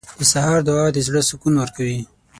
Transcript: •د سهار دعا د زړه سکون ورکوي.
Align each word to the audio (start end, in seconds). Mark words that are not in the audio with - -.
•د 0.19 0.21
سهار 0.31 0.59
دعا 0.67 0.85
د 0.93 0.97
زړه 1.07 1.21
سکون 1.29 1.53
ورکوي. 1.57 1.99